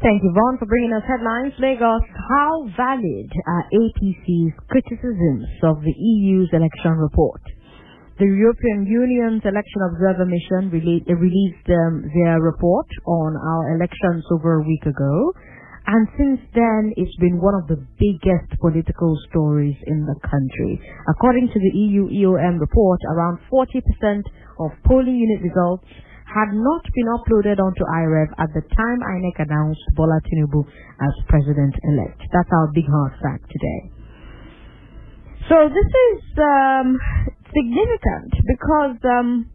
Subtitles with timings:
[0.00, 1.52] Thank you, Vaughn, for bringing us headlines.
[1.60, 2.00] Lagos,
[2.32, 7.40] how valid are APC's criticisms of the EU's election report?
[8.18, 14.64] The European Union's Election Observer Mission released um, their report on our elections over a
[14.64, 15.32] week ago.
[15.86, 20.80] And since then, it's been one of the biggest political stories in the country.
[21.12, 24.24] According to the EU EOM report, around 40%
[24.60, 25.84] of polling unit results
[26.30, 30.62] had not been uploaded onto IREV at the time INEC announced Bola Tinubu
[31.02, 32.22] as president-elect.
[32.32, 33.80] That's our big hard fact today.
[35.50, 36.94] So this is um,
[37.50, 39.50] significant because um,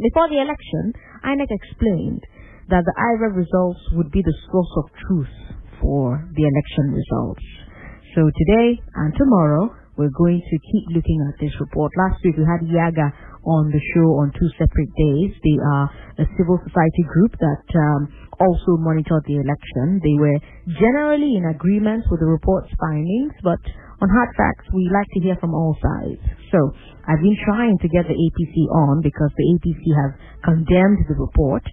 [0.00, 2.24] before the election, INEC explained
[2.72, 5.36] that the IREV results would be the source of truth
[5.80, 7.44] for the election results.
[8.14, 11.92] So today and tomorrow, we're going to keep looking at this report.
[11.98, 13.12] Last week we had Yiaga
[13.48, 15.32] on the show on two separate days.
[15.40, 15.86] They are
[16.20, 18.00] a civil society group that um,
[18.40, 20.00] also monitored the election.
[20.04, 20.38] They were
[20.76, 23.60] generally in agreement with the report's findings, but
[24.04, 26.20] on hard facts, we like to hear from all sides.
[26.52, 26.58] So
[27.08, 30.12] I've been trying to get the APC on because the APC have
[30.44, 31.64] condemned the report.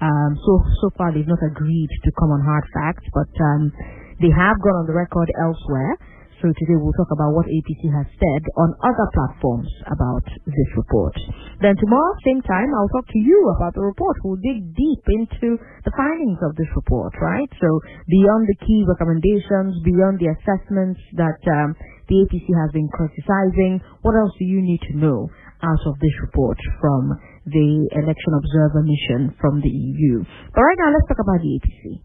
[0.00, 3.72] Um, so so far they've not agreed to come on hard facts, but um,
[4.20, 5.96] they have gone on the record elsewhere
[6.42, 11.14] so today we'll talk about what APC has said on other platforms about this report.
[11.62, 14.18] Then tomorrow, same time, I'll talk to you about the report.
[14.24, 17.50] We'll dig deep into the findings of this report, right?
[17.60, 17.68] So
[18.10, 21.78] beyond the key recommendations, beyond the assessments that um,
[22.10, 25.30] the APC has been criticizing, what else do you need to know
[25.62, 27.14] out of this report from
[27.46, 30.26] the election observer mission from the EU?
[30.50, 32.02] But right now, let's talk about the APC.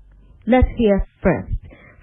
[0.48, 1.58] Let's hear first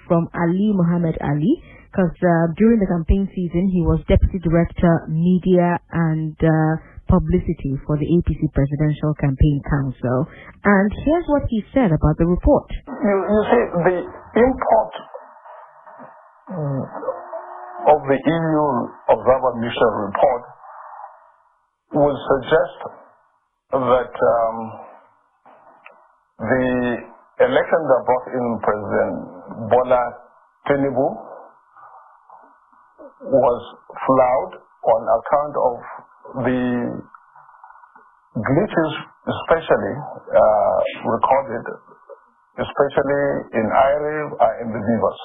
[0.06, 5.80] from Ali Mohammed Ali because uh, during the campaign season he was deputy director media
[5.96, 6.76] and uh,
[7.08, 10.28] publicity for the APC Presidential Campaign Council.
[10.60, 12.68] And here's what he said about the report.
[12.84, 13.96] You, you see, the
[14.44, 14.92] import
[16.52, 16.84] mm,
[17.88, 18.64] of the EU
[19.16, 20.42] Observer Mission report
[21.96, 22.78] would suggest
[23.72, 24.56] that um,
[26.44, 26.66] the
[27.40, 29.16] election that brought in President
[29.72, 30.02] Bola
[30.68, 31.35] Tinubu
[33.24, 33.60] was
[34.06, 35.74] flawed on account of
[36.44, 36.62] the
[38.36, 38.92] glitches,
[39.24, 39.96] especially
[40.36, 40.78] uh,
[41.08, 41.64] recorded,
[42.60, 43.24] especially
[43.56, 45.18] in IREV and in the BVAS.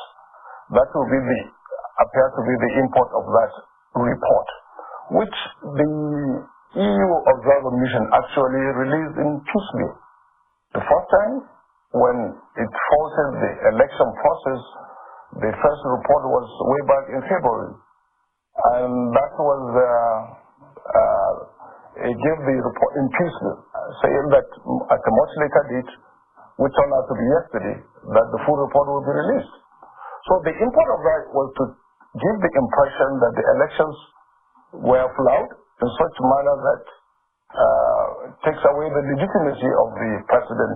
[0.79, 1.39] That will be the
[1.99, 3.53] appear to be the import of that
[3.99, 4.47] report,
[5.19, 5.37] which
[5.75, 5.89] the
[6.79, 9.95] EU Observer Mission actually released in piecemeal.
[10.71, 11.35] The first time
[11.91, 12.17] when
[12.55, 14.61] it faulted the election process
[15.39, 17.73] the first report was way back in February.
[18.51, 20.19] And that was, uh,
[20.91, 21.33] uh,
[22.03, 23.55] it gave the report in pieces,
[24.03, 24.47] saying that
[24.91, 25.91] at a much later date,
[26.59, 27.77] which turned out to be yesterday,
[28.11, 29.55] that the full report will be released.
[30.27, 31.63] So the import of that was to
[32.19, 33.95] give the impression that the elections
[34.83, 36.83] were flawed in such a manner that
[37.55, 38.05] uh,
[38.43, 40.73] takes away the legitimacy of the President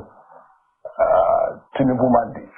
[0.96, 2.55] uh, Tinubu mandate.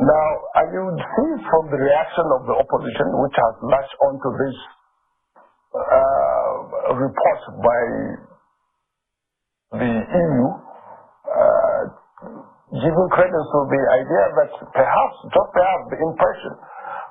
[0.00, 0.26] Now,
[0.58, 4.56] I would see from the reaction of the opposition, which has latched onto this
[5.70, 7.82] uh, report by
[9.78, 10.46] the EU,
[11.30, 11.82] uh,
[12.74, 16.52] giving credence to the idea that perhaps, just perhaps, the impression.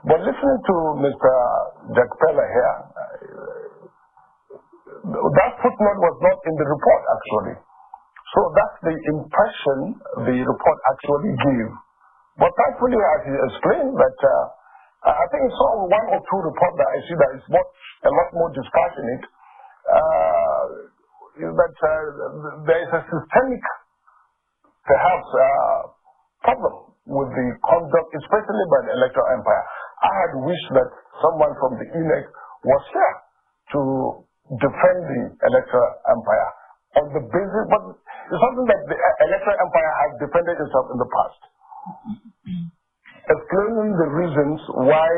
[0.03, 0.75] But listening to
[1.07, 1.31] Mr.
[1.95, 3.43] Jakpella here, uh,
[5.07, 7.55] that footnote was not in the report actually.
[8.35, 9.77] So that's the impression
[10.27, 11.69] the report actually gave.
[12.37, 14.45] But thankfully, as he explained, that uh,
[15.05, 17.69] I think it's saw one or two reports that I see that is much,
[18.09, 19.23] a lot more dispassionate.
[19.85, 20.65] Uh,
[21.37, 22.01] that uh,
[22.65, 23.63] there is a systemic,
[24.85, 25.79] perhaps, uh,
[26.41, 29.65] problem with the conduct, especially by the electoral umpire.
[30.01, 30.89] I had wished that
[31.21, 32.25] someone from the INEC
[32.65, 33.15] was here
[33.77, 33.81] to
[34.57, 35.21] defend the
[35.53, 36.49] electoral umpire
[36.97, 38.97] on the basis, but it's something that the
[39.29, 41.41] electoral umpire has defended itself in the past
[43.23, 45.09] explaining the reasons why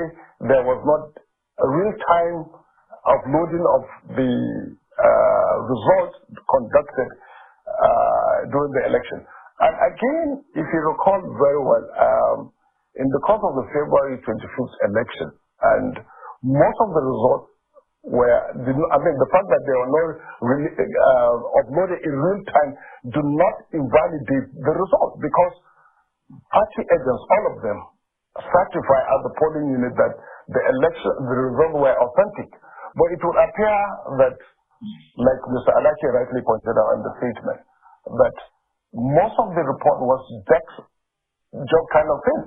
[0.43, 2.37] there was not a real time
[3.07, 3.83] uploading of
[4.17, 4.31] the
[4.75, 7.09] uh, results conducted
[7.67, 9.19] uh, during the election.
[9.59, 12.37] And again, if you recall very well, um,
[12.99, 15.27] in the course of the February 25th election,
[15.63, 15.93] and
[16.43, 17.47] most of the results
[18.05, 20.07] were, I mean, the fact that they were not
[20.43, 22.71] really, uh, uploaded in real time
[23.15, 25.53] do not invalidate the results because
[26.51, 27.79] party agents, all of them,
[29.39, 30.13] polling unit that
[30.51, 32.49] the election, the results were authentic.
[32.95, 33.77] But it would appear
[34.25, 34.35] that,
[35.19, 35.71] like Mr.
[35.79, 37.59] Alake rightly pointed out in the statement,
[38.19, 38.35] that
[38.95, 40.87] most of the report was decked
[41.53, 42.41] job kind of thing.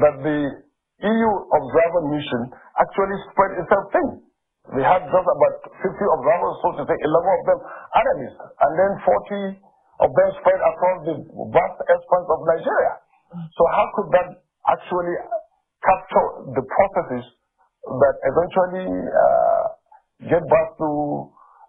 [0.00, 0.38] That the
[1.04, 2.42] EU observer mission
[2.78, 4.08] actually spread itself thin.
[4.78, 7.60] They had just about 50 observers, so to say, 11 of them
[7.98, 11.14] analysts, and then 40 of them spread across the
[11.50, 12.94] vast expanse of Nigeria.
[13.58, 14.28] So how could that
[14.70, 15.16] actually
[18.00, 19.64] that eventually uh,
[20.30, 20.88] get back to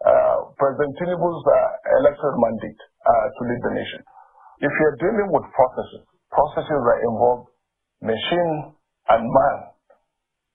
[0.05, 1.57] uh, President Tinubu's uh,
[2.01, 4.01] electoral mandate uh, to lead the nation?
[4.61, 7.51] If you're dealing with processes, processes that involve
[8.01, 8.75] machine
[9.11, 9.57] and man,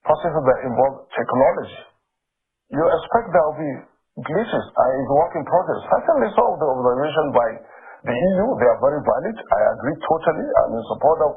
[0.05, 1.81] processes that involve technology,
[2.70, 3.73] you expect there will be
[4.28, 5.81] glitches and it's work in progress.
[5.88, 7.49] Certainly some of the observation by
[8.06, 9.37] the EU, they are very valid.
[9.40, 10.46] I agree totally.
[10.64, 11.32] I'm in support of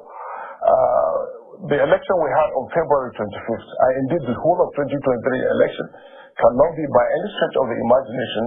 [0.63, 3.69] uh, the election we had on February 25th.
[3.69, 5.85] And indeed, the whole of 2023 election
[6.37, 8.43] cannot be by any stretch of the imagination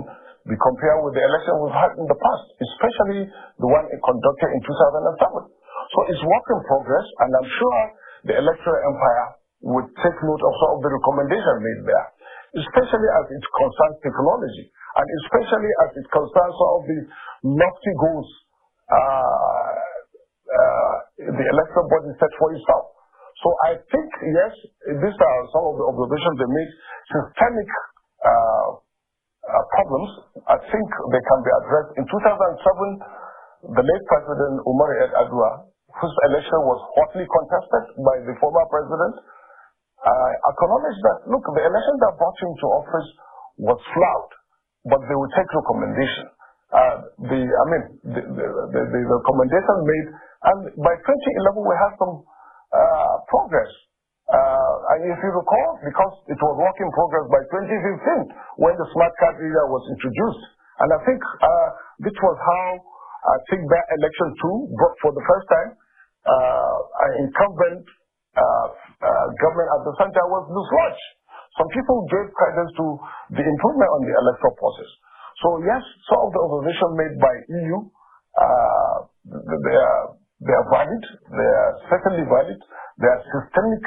[0.46, 3.20] be compared with the election we've had in the past, especially
[3.58, 5.50] the one conducted in 2007.
[5.90, 7.78] So it's work in progress, and I'm sure
[8.30, 9.26] the electoral umpire
[9.74, 12.06] would take note of some of the recommendations made there
[12.56, 16.98] especially as it concerns technology, and especially as it concerns some of the
[17.52, 18.28] lofty goals
[18.88, 19.76] uh,
[20.46, 22.92] uh, the electoral body set for itself.
[23.40, 24.52] So I think, yes,
[25.00, 26.72] these are some of the observations they make.
[27.12, 27.70] Systemic
[28.24, 28.68] uh,
[29.46, 30.10] uh problems,
[30.48, 31.90] I think they can be addressed.
[32.00, 35.50] In 2007, the late President Umar Yar'Adua,
[36.00, 39.14] whose election was hotly contested by the former president,
[40.00, 43.08] uh, acknowledge that, look, the election that brought him to office
[43.58, 44.30] was flawed,
[44.92, 46.35] but they will take recommendation.
[47.16, 48.46] The, I mean, the, the,
[48.76, 50.08] the, the recommendation made,
[50.52, 52.14] and by 2011 we had some
[52.76, 53.72] uh, progress.
[54.26, 58.86] Uh, and if you recall, because it was work in progress by 2015 when the
[58.92, 60.44] smart card reader was introduced.
[60.82, 61.68] And I think uh,
[62.04, 62.64] this was how
[63.26, 65.70] I think that election too brought for the first time
[66.26, 66.76] uh,
[67.06, 67.82] an incumbent
[68.36, 68.66] uh,
[69.00, 71.06] uh, government at the center was dislodged.
[71.56, 72.86] Some people gave credence to
[73.32, 74.90] the improvement on the electoral process.
[75.42, 77.76] So yes, some of the observations made by EU,
[78.36, 78.96] uh,
[79.26, 81.02] they are valid.
[81.28, 82.60] They are certainly valid.
[83.00, 83.84] They are systemic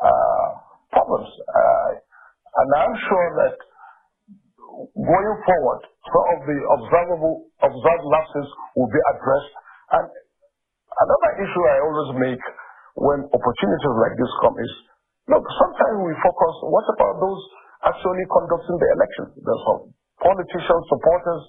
[0.00, 0.48] uh,
[0.92, 3.56] problems, uh, and I'm sure that
[4.96, 9.54] going forward, some of the observable observed lapses will be addressed.
[9.96, 10.06] And
[10.88, 12.44] another issue I always make
[12.96, 14.72] when opportunities like this come is,
[15.32, 17.42] look, sometimes we focus, what about those
[17.88, 19.24] actually conducting the election?
[19.40, 19.95] There's some
[20.26, 21.42] politicians, supporters,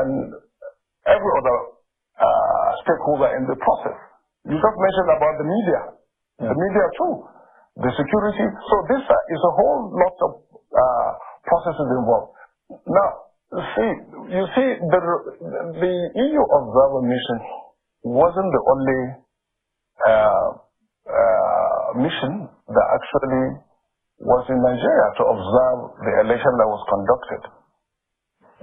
[0.00, 0.10] and
[1.04, 1.56] every other
[2.16, 3.98] uh, stakeholder in the process.
[4.48, 5.80] You just mentioned about the media,
[6.40, 6.48] yeah.
[6.48, 7.14] the media too,
[7.84, 8.46] the security.
[8.48, 10.30] So this uh, is a whole lot of
[10.72, 11.10] uh,
[11.44, 12.30] processes involved.
[12.88, 13.08] Now,
[13.52, 13.90] see,
[14.32, 15.00] you see, the,
[15.80, 15.94] the
[16.24, 17.38] EU observer mission
[18.04, 19.00] wasn't the only
[20.04, 20.48] uh,
[21.08, 23.64] uh, mission that actually
[24.20, 27.63] was in Nigeria to observe the election that was conducted.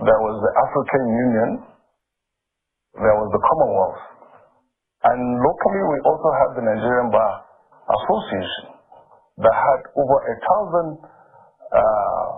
[0.02, 1.50] There was the African Union,
[2.98, 4.02] there was the Commonwealth,
[5.06, 7.34] and locally we also had the Nigerian Bar
[7.86, 8.82] Association
[9.46, 10.90] that had over a thousand
[11.70, 12.34] uh,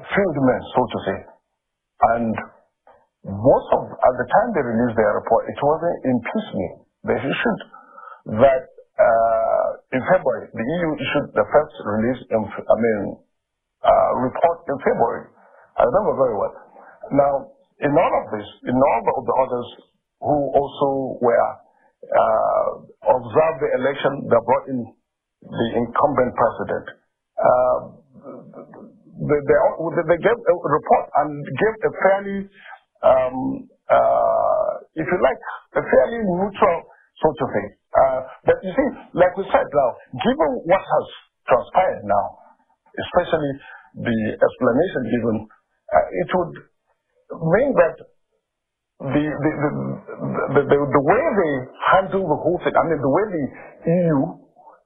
[0.00, 1.18] field men, so to say.
[2.16, 2.32] And
[3.28, 6.76] most of, at the time they released their report, it wasn't in piecemeal.
[7.04, 7.60] They issued
[8.40, 8.64] that
[8.96, 13.00] uh, in February, the EU issued the first release, in, I mean,
[13.84, 15.28] uh, report in February.
[15.78, 16.67] I remember very well.
[17.12, 19.68] Now, in all of this, in all of the others
[20.20, 21.50] who also were
[22.04, 22.68] uh,
[23.14, 24.80] observed the election that brought in
[25.44, 26.86] the incumbent president,
[27.40, 27.78] uh,
[29.18, 29.58] they, they,
[30.08, 32.38] they, gave a report and gave a fairly,
[33.04, 33.36] um,
[33.90, 35.40] uh, if you like,
[35.78, 36.78] a fairly neutral
[37.22, 37.68] sort of thing.
[37.94, 39.90] Uh, but you see, like we said now,
[40.22, 41.06] given what has
[41.48, 42.26] transpired now,
[42.98, 43.52] especially
[43.96, 45.36] the explanation given,
[45.94, 46.54] uh, it would
[47.36, 47.96] mean that
[48.98, 49.52] the, the,
[50.58, 51.54] the, the, way they
[51.86, 53.44] handle the whole thing, I mean, the way the
[53.86, 54.20] EU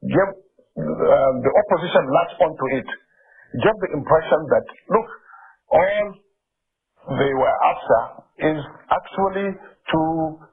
[0.04, 0.30] gave
[0.76, 2.88] uh, the opposition latched onto it,
[3.62, 5.08] gave the impression that, look,
[5.72, 6.04] all
[7.08, 8.00] they were after
[8.52, 10.00] is actually to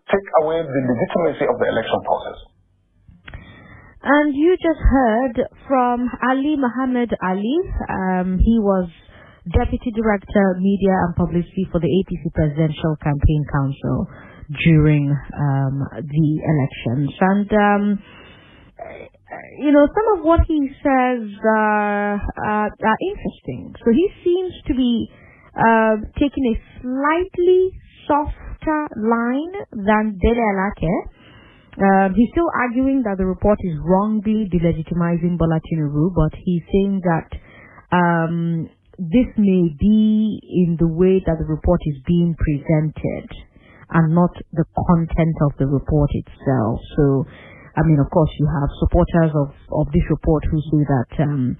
[0.09, 2.39] take away the legitimacy of the election process.
[4.01, 5.35] And you just heard
[5.67, 7.57] from Ali Muhammad Ali.
[7.89, 8.87] Um, he was
[9.51, 14.07] Deputy Director, Media and Publicity for the APC Presidential Campaign Council
[14.65, 17.09] during um, the elections.
[17.19, 17.83] And, um,
[19.59, 23.73] you know, some of what he says uh, uh, are interesting.
[23.85, 25.09] So he seems to be
[25.53, 27.71] uh, taking a slightly
[28.07, 31.19] softer line than Dele Alake
[31.79, 36.99] Uh, he's still arguing that the report is wrongly delegitimizing Bola Tinubu, but he's saying
[37.05, 37.29] that
[37.95, 38.67] um,
[38.99, 43.31] this may be in the way that the report is being presented
[43.95, 46.77] and not the content of the report itself.
[46.99, 47.23] So,
[47.79, 51.57] I mean, of course, you have supporters of, of this report who say that um,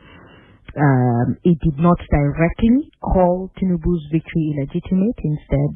[0.76, 5.18] um, it did not directly call Tinubu's victory illegitimate.
[5.24, 5.74] Instead,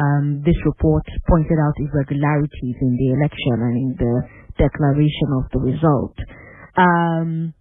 [0.00, 4.14] um, this report pointed out irregularities in the election and in the
[4.56, 6.16] declaration of the result.
[6.74, 7.54] Um,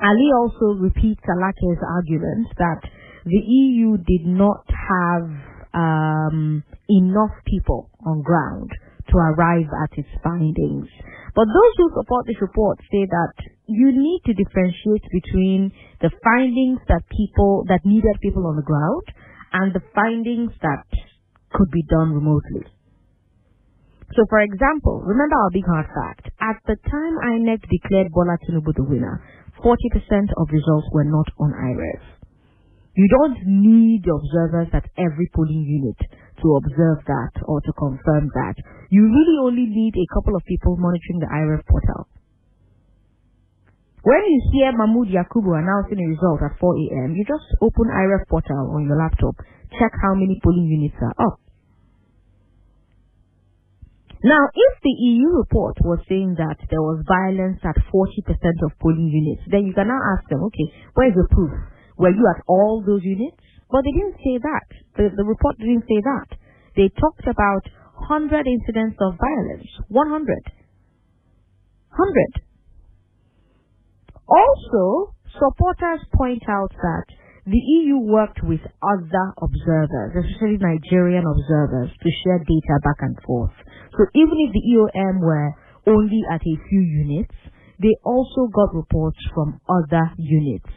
[0.00, 2.80] Ali also repeats Alake's argument that
[3.24, 5.28] the EU did not have
[5.74, 8.70] um, enough people on ground
[9.10, 10.88] to arrive at its findings.
[11.34, 13.34] But those who support this report say that
[13.66, 19.04] you need to differentiate between the findings that people that needed people on the ground
[19.52, 20.86] and the findings that
[21.52, 22.66] could be done remotely.
[24.14, 26.34] So, for example, remember our big hard fact.
[26.42, 29.22] At the time INEC declared Bola Tinubu the winner,
[29.64, 32.02] 40% of results were not on IREV.
[32.96, 35.96] You don't need observers at every polling unit
[36.42, 38.56] to observe that or to confirm that.
[38.90, 42.08] You really only need a couple of people monitoring the IREV portal.
[44.02, 48.26] When you hear Mahmood Yakubu announcing a result at 4 a.m., you just open IREV
[48.28, 49.36] portal on your laptop,
[49.78, 51.40] check how many polling units are up.
[54.24, 59.08] Now, if the EU report was saying that there was violence at 40% of polling
[59.08, 61.52] units, then you can now ask them, okay, where's the proof?
[61.98, 63.36] Were you at all those units?
[63.70, 64.66] But they didn't say that.
[64.96, 66.36] The, the report didn't say that.
[66.76, 67.62] They talked about
[68.10, 69.68] 100 incidents of violence.
[69.88, 70.26] 100.
[71.94, 72.42] 100.
[74.28, 77.06] Also, supporters point out that
[77.50, 83.50] the EU worked with other observers, especially Nigerian observers, to share data back and forth.
[83.98, 85.50] So even if the EOM were
[85.90, 87.34] only at a few units,
[87.82, 90.70] they also got reports from other units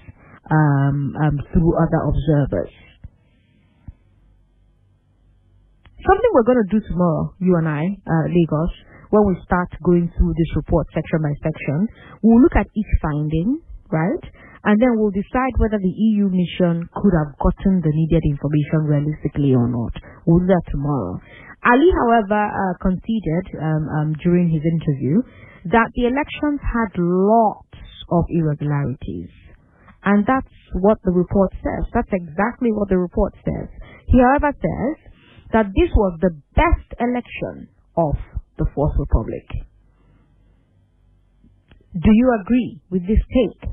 [0.49, 2.73] um, um, through other observers.
[6.01, 8.73] Something we're going to do tomorrow, you and I, uh, Lagos,
[9.11, 11.87] when we start going through this report section by section,
[12.23, 13.61] we'll look at each finding,
[13.91, 14.25] right?
[14.63, 19.51] And then we'll decide whether the EU mission could have gotten the needed information realistically
[19.55, 19.91] or not.
[20.25, 21.19] We'll do that tomorrow.
[21.67, 25.19] Ali, however, uh, conceded um, um, during his interview
[25.71, 27.75] that the elections had lots
[28.11, 29.31] of irregularities.
[30.03, 31.83] And that's what the report says.
[31.93, 33.67] That's exactly what the report says.
[34.07, 34.95] He, however, says
[35.53, 38.15] that this was the best election of
[38.57, 39.47] the Fourth Republic.
[41.93, 43.71] Do you agree with this take?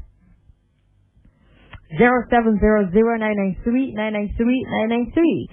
[1.99, 5.51] 0700 993 993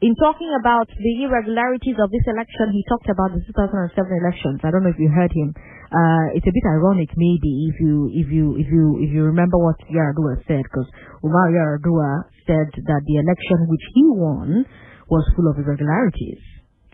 [0.00, 3.92] In talking about the irregularities of this election, he talked about the 2007
[4.24, 4.64] elections.
[4.64, 5.52] I don't know if you heard him.
[5.92, 9.58] Uh, it's a bit ironic, maybe, if you if you if you if you remember
[9.60, 10.88] what Yar'Adua said, because
[11.20, 14.64] Umar Yar'Adua said that the election which he won
[15.10, 16.40] was full of irregularities.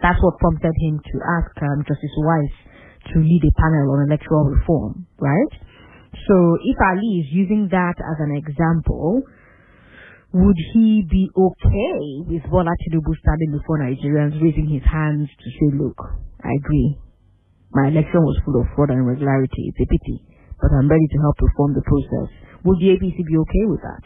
[0.02, 2.65] That's what prompted him to ask um, Justice Uwais
[3.12, 5.52] to lead a panel on electoral reform, right?
[6.26, 6.34] So
[6.64, 9.22] if Ali is using that as an example,
[10.32, 15.68] would he be okay with Bola Tinubu standing before Nigerians, raising his hands to say,
[15.76, 15.96] look,
[16.42, 16.98] I agree.
[17.72, 19.70] My election was full of fraud and irregularity.
[19.70, 20.24] It's a pity,
[20.60, 22.28] but I'm ready to help reform the process.
[22.64, 24.04] Would the APC be okay with that?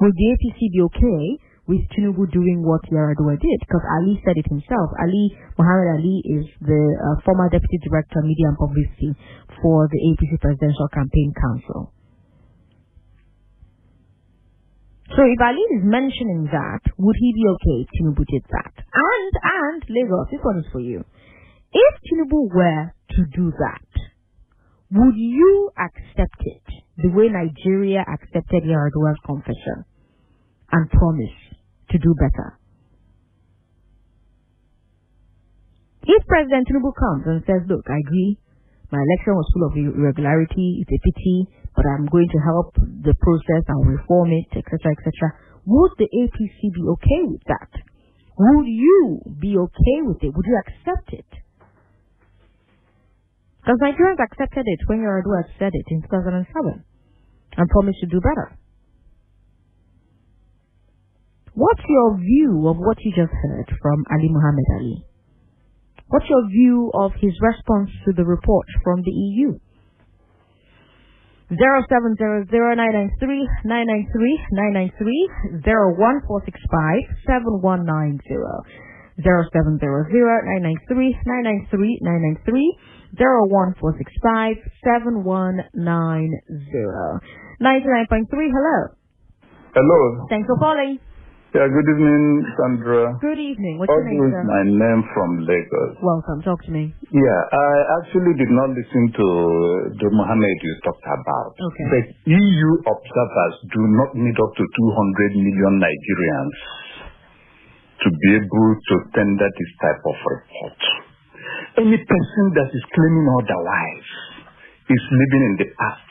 [0.00, 1.22] Would the APC be okay
[1.66, 3.58] with Tinubu doing what Yar'Adua did?
[3.60, 4.94] Because Ali said it himself.
[5.02, 9.10] Ali, Muhammad Ali is the uh, former Deputy Director of Media and Publicity
[9.62, 11.92] for the APC Presidential Campaign Council.
[15.14, 18.74] So if Ali is mentioning that, would he be okay if Tinubu did that?
[18.74, 21.02] And, and, Lagos, this one is for you.
[21.72, 23.90] If Tinubu were to do that,
[24.92, 26.62] would you accept it
[26.98, 29.84] the way Nigeria accepted Yar'Adua's confession
[30.72, 31.45] and promise
[31.90, 32.58] to do better?
[36.06, 38.38] If President Tinubu comes and says, look, I agree,
[38.94, 43.14] my election was full of irregularity, it's a pity, but I'm going to help the
[43.18, 45.34] process, I'll reform it, etc., etc.,
[45.66, 47.70] would the APC be okay with that?
[48.38, 50.30] Would you be okay with it?
[50.30, 51.26] Would you accept it?
[53.66, 56.84] Because Nigerians accepted it when Yar'Adua said it in 2007
[57.56, 58.54] and promised to do better.
[61.56, 65.00] What's your view of what you just heard from Ali Muhammad Ali?
[66.12, 69.56] What's your view of his response to the report from the EU?
[71.48, 78.20] 0700 993 993 993 01465 7190.
[79.16, 82.76] 0700 993 993 993
[83.16, 85.72] 01465 7190.
[87.64, 88.78] 99.3, hello.
[89.72, 90.26] Hello.
[90.28, 91.00] Thanks for calling.
[91.54, 93.14] Yeah, good evening, Sandra.
[93.22, 93.78] Good evening.
[93.78, 94.42] What's your name, sir?
[94.50, 95.94] my name from Lagos.
[96.02, 96.42] Welcome.
[96.42, 96.90] Talk to me.
[97.14, 97.70] Yeah, I
[98.02, 99.26] actually did not listen to
[99.94, 101.54] the Mohammed you talked about.
[101.54, 101.86] Okay.
[101.86, 106.58] But EU observers do not need up to 200 million Nigerians
[108.02, 110.80] to be able to tender this type of report.
[111.78, 114.08] Any person that is claiming otherwise
[114.90, 116.10] is living in the past.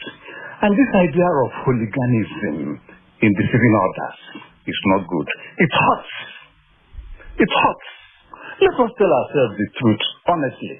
[0.63, 2.56] And this idea of hooliganism
[3.20, 5.28] in the civil orders is not good.
[5.60, 6.14] It hurts.
[7.40, 7.90] It hurts.
[8.62, 10.76] Let us tell ourselves the truth, honestly.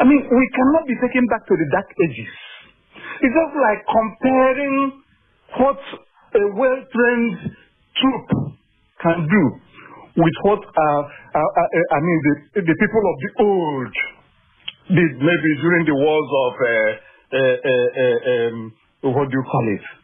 [0.00, 2.32] I mean, we cannot be taken back to the dark ages.
[3.20, 5.02] It's just like comparing
[5.60, 5.80] what
[6.34, 7.38] a well-trained
[7.96, 8.26] troop
[9.02, 9.44] can do
[10.16, 12.18] with what, uh, uh, uh, I mean,
[12.54, 13.94] the, the people of the old
[14.96, 16.92] did maybe during the wars of, uh,
[17.36, 18.74] uh, uh, um,
[19.14, 20.01] what do you call it?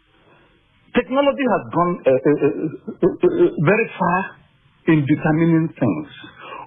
[0.95, 4.19] Technology has gone uh, uh, uh, uh, very far
[4.89, 6.09] in determining things.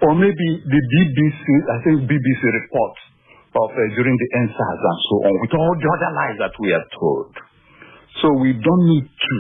[0.06, 2.96] Or maybe the BBC, I think BBC report
[3.58, 6.70] of uh, during the EndSARS and so on, with all the other lies that we
[6.74, 7.34] are told.
[8.22, 9.36] So we don't need to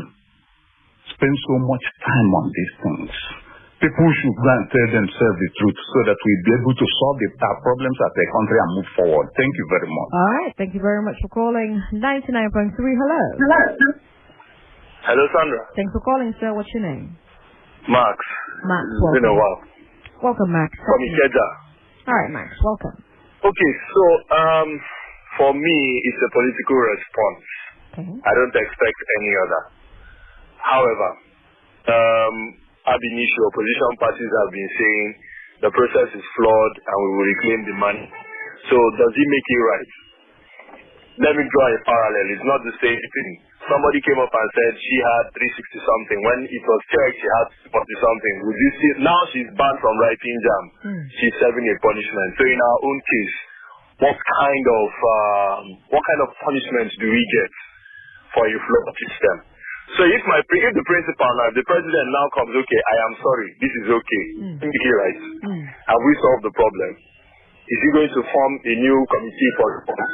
[1.13, 3.13] spend so much time on these things.
[3.81, 7.17] People should go and tell themselves the truth so that we'll be able to solve
[7.17, 9.25] the, our problems as a country and move forward.
[9.33, 10.09] Thank you very much.
[10.13, 10.53] All right.
[10.53, 11.81] Thank you very much for calling.
[11.89, 13.21] 99.3, hello.
[13.41, 13.61] Hello,
[15.05, 15.61] Sandra.
[15.75, 16.53] Thanks for calling, sir.
[16.53, 17.17] What's your name?
[17.89, 18.17] Max.
[18.65, 19.41] Max, It's been a welcome.
[19.41, 19.59] while.
[20.21, 20.69] Welcome, Max.
[20.77, 21.47] From Ikeja.
[22.07, 22.49] All right, Max.
[22.61, 22.95] Welcome.
[23.41, 24.03] Okay, so
[24.37, 24.69] um,
[25.37, 27.45] for me, it's a political response.
[27.93, 28.07] Okay.
[28.21, 29.61] I don't expect any other.
[30.61, 31.09] However,
[31.89, 32.35] um,
[32.85, 35.07] ab initio, opposition parties have been saying
[35.65, 38.05] the process is flawed and we will reclaim the money.
[38.69, 39.91] So does he make it right?
[41.25, 42.25] Let me draw a parallel.
[42.29, 43.29] It's not the same thing.
[43.71, 46.19] Somebody came up and said she had 360 something.
[46.27, 48.35] When it was checked, she had 40 something.
[48.43, 48.91] Would you see?
[48.99, 50.65] Now she's banned from writing JAMB.
[50.83, 51.01] Hmm.
[51.15, 52.29] She's serving a punishment.
[52.35, 53.35] So in our own case,
[54.03, 55.63] what kind of um,
[55.95, 57.51] what kind of punishment do we get
[58.35, 59.35] for a flawed system?
[59.99, 63.49] So if my if the principal now the president now comes, okay, I am sorry,
[63.59, 64.57] this is okay, Mm.
[64.63, 65.63] right, Mm.
[65.67, 66.91] have we solved the problem?
[67.71, 70.11] Is he going to form a new committee for reform?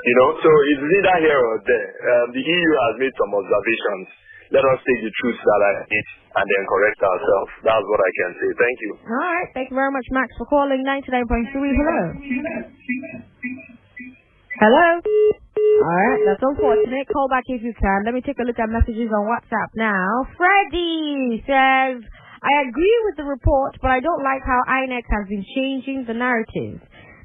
[0.00, 1.88] You know, so it's either here or there.
[2.00, 4.06] Um, the EU has made some observations.
[4.50, 7.50] Let us take the truth that I it and then correct ourselves.
[7.62, 8.48] That's what I can say.
[8.58, 8.92] Thank you.
[8.98, 9.48] All right.
[9.54, 11.54] Thank you very much, Max, for calling 99.3.
[11.54, 12.00] Hello.
[14.58, 14.88] Hello.
[14.98, 16.20] All right.
[16.26, 17.06] That's unfortunate.
[17.14, 18.02] Call back if you can.
[18.04, 20.26] Let me take a look at messages on WhatsApp now.
[20.34, 22.02] Freddie says,
[22.42, 26.14] I agree with the report, but I don't like how INEC has been changing the
[26.16, 26.80] narrative.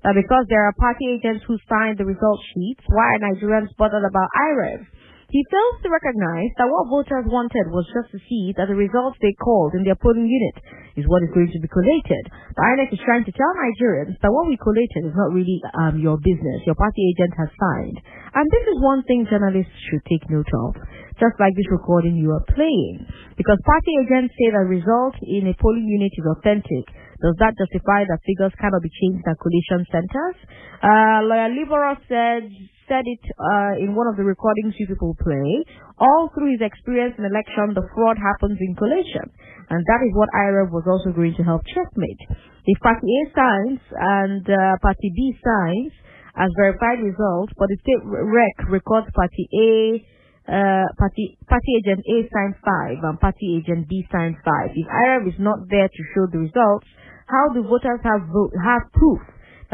[0.06, 4.06] That because there are party agents who signed the result sheets, why are Nigerians bothered
[4.06, 4.86] about IREV?
[5.34, 9.18] He fails to recognize that what voters wanted was just to see that the results
[9.18, 10.56] they called in their polling unit
[10.94, 12.24] is what is going to be collated.
[12.54, 15.98] The INEC is trying to tell Nigerians that what we collated is not really um,
[15.98, 16.62] your business.
[16.70, 17.98] Your party agent has signed.
[18.38, 20.78] And this is one thing journalists should take note of,
[21.18, 23.10] just like this recording you are playing.
[23.34, 26.86] Because party agents say the result in a polling unit is authentic.
[27.26, 30.38] Does that justify that figures cannot be changed at collation centers?
[30.78, 32.46] Uh, Lawyer Libero said
[32.86, 35.66] said it uh, in one of the recordings you people play.
[35.98, 39.26] All through his experience in election, the fraud happens in collation.
[39.74, 42.22] And that is what IREV was also going to help checkmate.
[42.70, 45.98] If Party A signs and uh, Party B signs
[46.38, 50.06] as verified results, but the state rec records Party A
[50.46, 54.70] uh, party party agent A signed five and party agent B signed five.
[54.78, 56.86] If IREV is not there to show the results,
[57.26, 59.22] how do voters have vote, have proof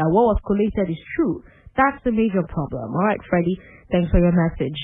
[0.00, 1.44] that what was collated is true?
[1.76, 2.92] That's the major problem.
[2.92, 3.58] All right, Freddie,
[3.90, 4.76] thanks for your message.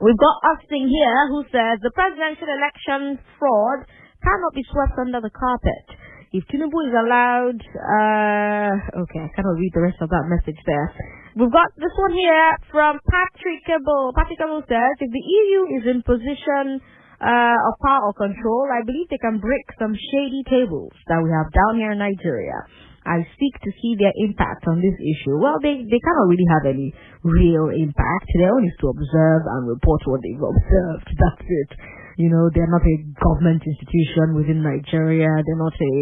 [0.00, 3.86] We've got Austin here who says the presidential election fraud
[4.24, 5.86] cannot be swept under the carpet.
[6.32, 8.72] If Tinubu is allowed, uh,
[9.04, 10.88] okay, I cannot read the rest of that message there.
[11.36, 14.16] We've got this one here from Patrick Cable.
[14.16, 16.80] Patrick Cable says, if the EU is in position
[17.22, 21.30] uh, of power or control, I believe they can break some shady tables that we
[21.30, 22.66] have down here in Nigeria.
[23.06, 25.38] I seek to see their impact on this issue.
[25.38, 28.26] Well, they, they cannot really have any real impact.
[28.30, 31.06] They only to observe and report what they've observed.
[31.18, 31.70] That's it.
[32.18, 35.30] You know, they're not a government institution within Nigeria.
[35.30, 35.94] They're not a,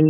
[0.00, 0.06] a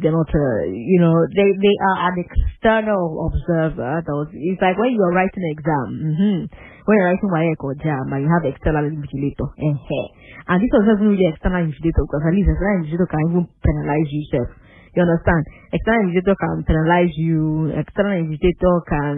[0.00, 4.00] they're not a, you know, they, they are an external observer.
[4.06, 5.88] That was, it's like when you're writing an exam.
[6.00, 6.71] Mm-hmm.
[6.84, 9.48] When you're writing WAEC or JAMB, you have external invigilator.
[9.54, 14.10] And this was not really external invigilator because at least external invigilator can even penalize
[14.10, 14.50] you, self.
[14.98, 15.42] You understand?
[15.70, 17.70] External invigilator can penalize you.
[17.78, 19.16] External invigilator can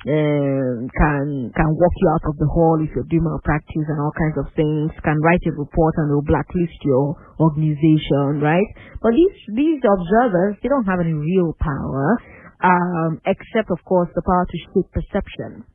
[0.00, 4.14] um, can can walk you out of the hall if you're doing malpractice and all
[4.16, 4.94] kinds of things.
[5.04, 8.64] Can write a report and they'll blacklist your organization, right?
[9.02, 12.16] But these these observers they don't have any real power,
[12.64, 15.68] um, except of course the power to shape perception.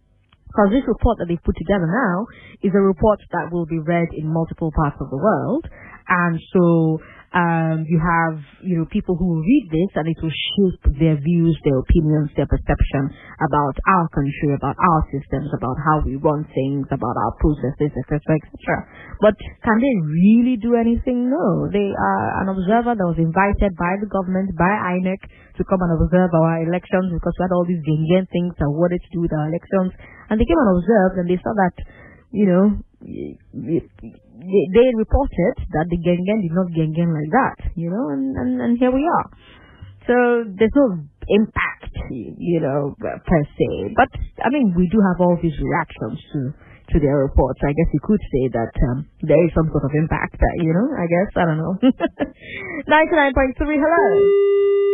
[0.55, 2.27] Because this report that they've put together now
[2.63, 5.67] is a report that will be read in multiple parts of the world,
[6.07, 6.99] and so
[7.35, 11.51] um, you have you know people who read this and it will shape their views,
[11.67, 13.11] their opinions, their perception
[13.43, 18.23] about our country, about our systems, about how we run things, about our processes, etc.,
[18.39, 18.87] etc.
[19.19, 19.35] But
[19.67, 21.27] can they really do anything?
[21.27, 21.67] No.
[21.67, 25.19] They are an observer that was invited by the government, by INEC,
[25.59, 29.03] to come and observe our elections because we had all these Gengen things that wanted
[29.03, 29.91] to do with our elections,
[30.31, 31.75] and they came and observed and they saw that
[32.31, 32.63] you know
[34.39, 38.71] they reported that the Gengen did not Gengen like that, you know, and, and, and
[38.77, 39.27] here we are.
[40.05, 43.69] So there's no impact, you know, per se.
[43.97, 44.11] But
[44.45, 46.53] I mean, we do have all these reactions to
[46.93, 47.57] to their reports.
[47.65, 50.69] I guess you could say that um, there is some sort of impact, uh, you
[50.69, 50.87] know.
[50.93, 51.73] I guess I don't know.
[52.93, 53.81] Ninety-nine point three.
[53.81, 54.05] Hello.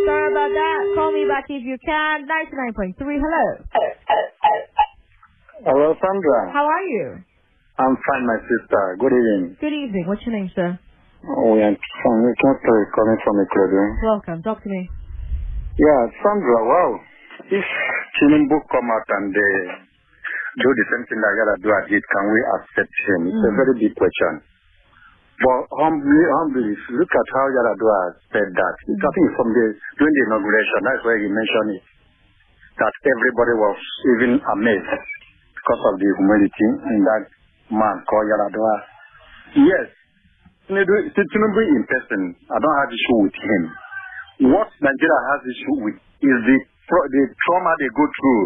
[0.07, 0.81] Sorry about that.
[0.95, 2.23] Call me back if you can.
[2.31, 3.19] Ninety-nine point three.
[3.19, 3.45] Hello.
[5.67, 6.53] Hello, Sandra.
[6.55, 7.23] How are you?
[7.79, 8.83] I'm fine, my sister.
[8.99, 9.43] Good evening.
[9.63, 10.03] Good evening.
[10.07, 10.75] What's your name, sir?
[11.23, 13.87] Oh, yeah, I'm coming from Ecuador.
[14.03, 14.43] Welcome.
[14.43, 14.89] Talk to me.
[15.79, 16.89] Yeah, Sandra, wow.
[17.47, 17.67] If
[18.19, 19.71] Tinubu come out and uh,
[20.59, 23.19] do the same thing that Yar'Adua did, can we accept him?
[23.31, 23.49] It's mm.
[23.49, 24.33] a very big question.
[25.41, 27.99] But humbly, humbly, look at how Yar'Adua
[28.35, 28.99] said that, mm.
[28.99, 31.83] I think from the during the inauguration, that's where he mentioned it,
[32.83, 33.79] that everybody was
[34.17, 34.91] even amazed
[35.55, 37.23] because of the humility in that
[37.71, 38.75] man called Yar'Adua.
[38.75, 38.81] Uh,
[39.65, 39.87] yes,
[40.71, 43.63] Tinubu in person, I don't have issue with him.
[44.55, 46.57] What Nigeria has issue with is the
[46.91, 48.43] the trauma they go through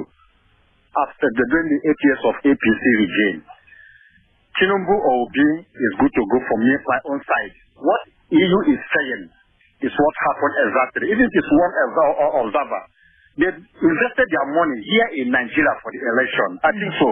[1.09, 3.39] after the, during the eight years of APC regime.
[4.55, 7.53] Tinubu or Obi is good to go for me, my own side.
[7.75, 9.23] What EU is saying
[9.83, 11.05] is what happened exactly.
[11.11, 11.73] Even if it's one
[12.47, 12.83] observer,
[13.35, 16.49] they invested their money here in Nigeria for the election.
[16.63, 17.09] I think so.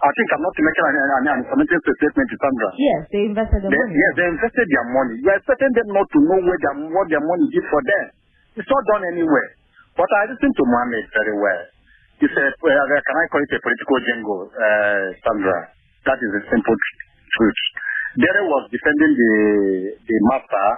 [0.00, 2.68] I think I'm not making an, an, an commenting statement to Sandra.
[2.80, 4.00] Yes, they invested their they, money.
[4.00, 5.14] Yes, they invested their money.
[5.20, 8.04] You are expecting them not to know where their, what their money did for them.
[8.56, 9.50] It's not done anywhere.
[10.00, 11.62] But I listened to Mohammed very well.
[12.16, 15.58] He said, well, can I call it a political jingle, uh, Sandra?
[16.08, 16.76] That is the simple
[17.36, 17.60] truth.
[18.16, 19.34] Dere was defending the
[20.00, 20.68] the master,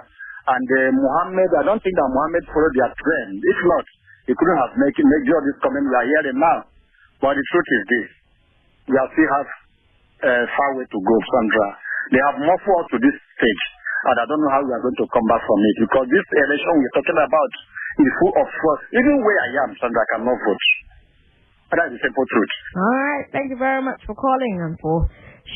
[0.51, 3.39] and uh, Mohammed, I don't think that Mohammed followed their trend.
[3.39, 3.85] If not,
[4.27, 6.59] he couldn't have made, made all this comment we are hearing now.
[7.23, 8.09] But the truth is this
[8.87, 9.49] we still have
[10.23, 11.67] a uh, far way to go, Sandra.
[12.11, 13.63] They have more forward to this stage,
[14.11, 16.27] and I don't know how we are going to come back from it because this
[16.35, 17.51] election we're talking about
[18.03, 18.79] is full of fraud.
[18.91, 20.65] Even where I am, Sandra, I cannot vote.
[21.73, 22.53] That is the simple truth.
[22.77, 23.25] All right.
[23.33, 25.09] Thank you very much for calling and for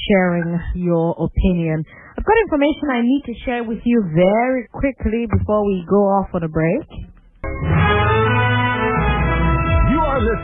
[0.10, 1.86] sharing your opinion.
[2.18, 6.34] I've got information I need to share with you very quickly before we go off
[6.34, 6.90] on a break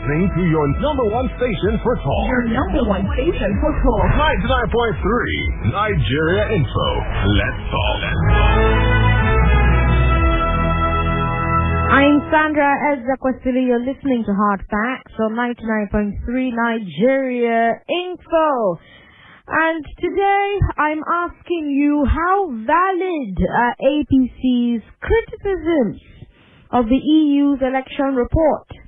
[0.04, 2.28] listening to your number one station for talk.
[2.28, 4.04] Your number one station for talk.
[4.20, 6.88] 99.3 Nigeria Info.
[7.32, 8.00] Let's talk.
[11.88, 13.64] I'm Sandra Ezekwesili.
[13.66, 18.78] You're listening to Hard Facts on 99.3 Nigeria Info.
[19.48, 26.00] And today I'm asking you how valid are APC's criticisms
[26.72, 28.83] of the EU's election report.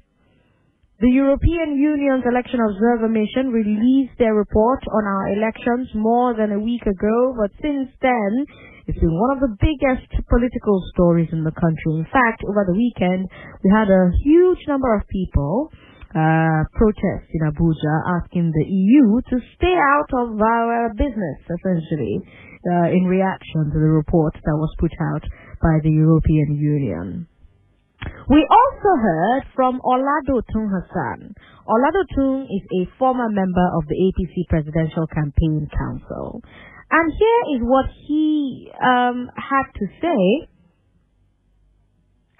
[0.97, 6.59] The European Union's Election Observer Mission released their report on our elections more than a
[6.59, 8.33] week ago, but since then,
[8.89, 12.01] it's been one of the biggest political stories in the country.
[12.01, 13.29] In fact, over the weekend,
[13.61, 15.69] we had a huge number of people
[16.17, 22.89] uh, protest in Abuja asking the EU to stay out of our business, essentially, uh,
[22.89, 25.29] in reaction to the report that was put out
[25.61, 27.29] by the European Union.
[28.29, 31.35] We also heard from Oladotun Hassan.
[31.67, 36.43] Oladotun is a former member of the APC Presidential Campaign Council.
[36.91, 40.49] And here is what he um, had to say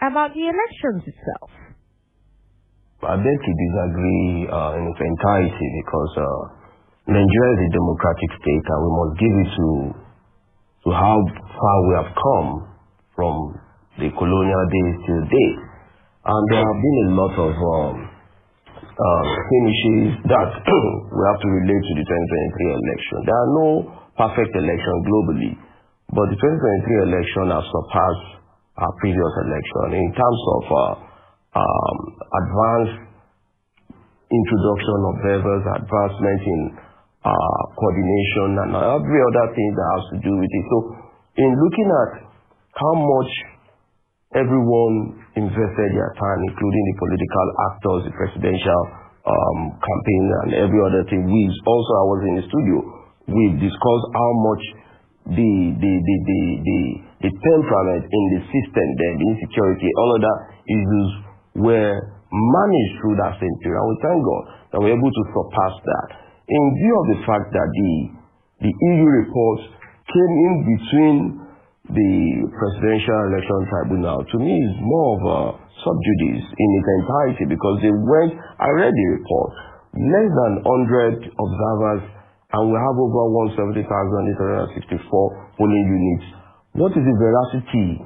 [0.03, 1.51] about the elections itself.
[3.03, 6.27] I beg to disagree uh, in its entirety because uh,
[7.07, 9.69] Nigeria is a democratic state and we must give it to,
[10.83, 12.49] to how far we have come
[13.15, 13.35] from
[14.01, 15.61] the colonial days till date.
[16.27, 17.95] And there have been a lot of um,
[18.77, 20.51] uh, finishes that
[21.15, 23.17] we have to relate to the 2023 election.
[23.25, 23.69] There are no
[24.17, 25.53] perfect elections globally,
[26.13, 28.29] but the 2023 election has surpassed
[28.77, 30.95] our previous election in terms of uh,
[31.57, 33.07] um, advanced
[34.29, 36.61] introduction of observers, advancement in
[37.25, 40.65] uh, coordination, and every other thing that has to do with it.
[40.69, 40.77] So,
[41.41, 42.11] in looking at
[42.75, 43.33] how much
[44.35, 48.83] everyone invested their time, including the political actors, the presidential
[49.27, 52.79] um, campaign, and every other thing, we also, I was in the studio,
[53.31, 54.63] we discussed how much
[55.27, 56.81] the the the the the,
[57.27, 60.39] the temperament in the system, then the insecurity, all of that
[60.71, 61.11] issues
[61.59, 61.95] were
[62.31, 63.83] managed through that same period.
[63.83, 66.09] And we thank God that we're able to surpass that.
[66.47, 67.93] In view of the fact that the
[68.63, 69.61] the EU report
[70.07, 71.46] came in between
[71.91, 72.13] the
[72.51, 75.41] Presidential Election Tribunal, to me is more of a
[75.83, 79.51] subjudice in its entirety because they went, I read the report,
[79.95, 82.03] less than 100 observers
[82.55, 83.23] and we have over
[83.59, 83.85] 170,864
[85.59, 86.27] polling units.
[86.79, 88.01] What is the veracity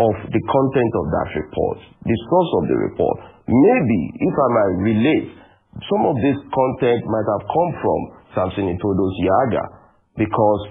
[0.00, 3.18] of the content of that report, the source of the report?
[3.46, 5.28] Maybe, if I might relate,
[5.92, 8.00] some of this content might have come from
[8.32, 9.64] Samson Itodo's Yiaga
[10.16, 10.62] because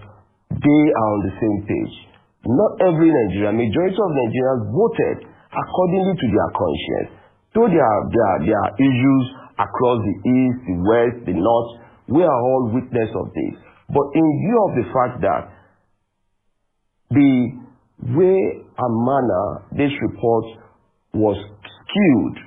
[0.49, 2.10] they are on the same page.
[2.45, 5.17] Not every Nigerian, majority of Nigerians voted
[5.53, 7.09] accordingly to their conscience.
[7.53, 9.25] Though there are, there are, there are issues
[9.61, 11.69] across the east, the west, the north,
[12.07, 13.53] we are all witness of this.
[13.93, 15.41] But in view of the fact that
[17.11, 17.31] the
[18.15, 19.45] way and manner
[19.77, 20.45] this report
[21.13, 22.37] was skewed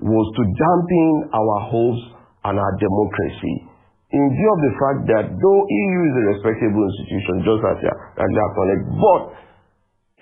[0.00, 2.02] was to dampen our hopes
[2.44, 3.73] and our democracy.
[4.14, 7.90] In view of the fact that though EU is a respectable institution, just as you
[8.14, 9.22] acknowledged, but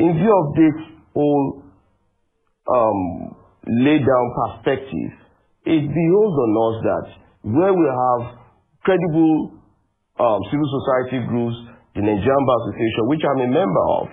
[0.01, 0.77] in view of this
[1.13, 1.61] whole
[2.73, 3.01] um,
[3.69, 5.13] laid down perspective,
[5.69, 7.07] it behoves on us that
[7.53, 8.23] where we have
[8.81, 9.61] credible
[10.17, 11.57] um, civil society groups,
[11.93, 14.07] the Nigerian Bar Association, which I'm a member of,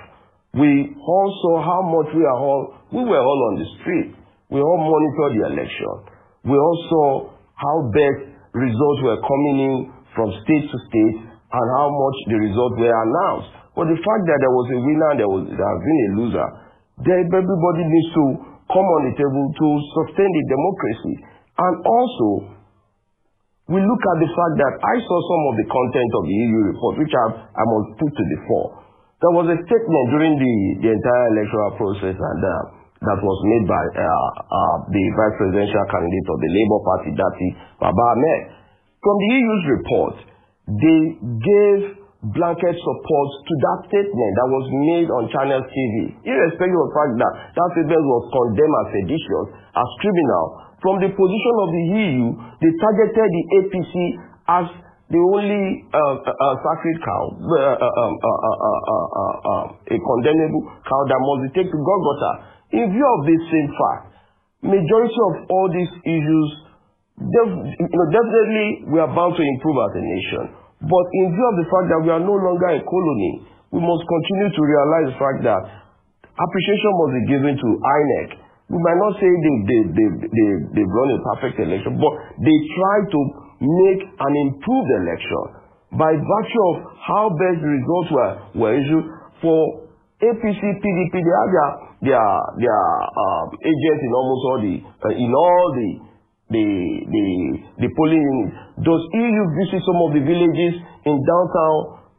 [0.59, 4.11] we also how much we are all, we were all on the street.
[4.49, 5.93] We all monitored the election.
[6.43, 9.75] We also how best results were coming in
[10.17, 13.49] from state to state and how much the results were announced.
[13.77, 16.09] But the fact that there was a winner and there, was, there has been a
[16.19, 16.47] loser,
[17.05, 18.23] there, everybody needs to
[18.69, 19.67] come on the table to
[20.01, 21.15] sustain the democracy.
[21.57, 22.27] And also,
[23.69, 26.59] we look at the fact that I saw some of the content of the EU
[26.73, 28.69] report, which I, I must put to the fore.
[29.21, 33.65] There was a statement during the, the entire electoral process and uh, that was made
[33.67, 37.47] by uh, uh, the vice presidential candidate of the Labour Party, Dati
[37.79, 38.41] Baba Ahmed.
[38.99, 40.15] From the EU's report,
[40.67, 41.01] they
[41.39, 41.79] gave
[42.35, 47.11] blanket support to that statement that was made on Channel TV, irrespective of the fact
[47.15, 49.47] that that statement was condemned as seditious,
[49.79, 50.45] as criminal.
[50.83, 52.27] From the position of the EU,
[52.59, 53.93] they targeted the APC
[54.51, 54.65] as
[55.09, 58.13] the only uh, uh, sacred cow, uh, um,
[59.89, 62.31] a condemnable cow that must be taken to Golgotha.
[62.69, 64.03] In view of this same fact,
[64.61, 66.47] majority of all these issues,
[67.17, 70.43] you know, definitely we are bound to improve as a nation.
[70.79, 73.33] But in view of the fact that we are no longer a colony,
[73.73, 75.63] we must continue to realize the fact that
[76.39, 78.29] appreciation must be given to INEC.
[78.69, 82.57] We might not say they, they, they, they, they've run a perfect election, but they
[82.77, 83.19] try to
[83.59, 85.43] make an improved election
[85.97, 89.05] by virtue of how best the results were, were issued
[89.41, 89.88] for
[90.19, 91.71] APC, PDP, they have their
[92.11, 92.27] their
[92.59, 95.89] their um, agents in almost all the uh, in all the
[96.51, 96.65] the
[97.07, 97.25] the
[97.79, 98.51] the polling units.
[98.83, 100.75] Does EU visit some of the villages
[101.07, 101.75] in downtown